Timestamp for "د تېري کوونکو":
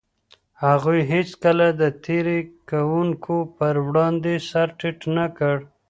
1.81-3.35